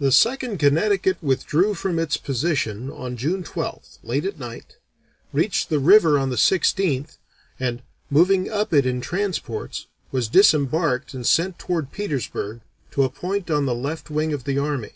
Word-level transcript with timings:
The 0.00 0.10
Second 0.10 0.58
Connecticut 0.58 1.22
withdrew 1.22 1.74
from 1.74 2.00
its 2.00 2.16
position 2.16 2.90
on 2.90 3.16
June 3.16 3.44
12th, 3.44 3.98
late 4.02 4.24
at 4.24 4.36
night, 4.36 4.78
reached 5.32 5.68
the 5.68 5.78
river 5.78 6.18
on 6.18 6.28
the 6.28 6.34
16th, 6.34 7.18
and, 7.60 7.80
moving 8.10 8.48
up 8.50 8.72
it 8.74 8.84
in 8.84 9.00
transports, 9.00 9.86
was 10.10 10.26
disembarked 10.26 11.14
and 11.14 11.24
sent 11.24 11.56
toward 11.56 11.92
Petersburg, 11.92 12.62
to 12.90 13.04
a 13.04 13.08
point 13.10 13.48
on 13.48 13.64
the 13.64 13.72
left 13.76 14.10
wing 14.10 14.32
of 14.32 14.42
the 14.42 14.58
army. 14.58 14.94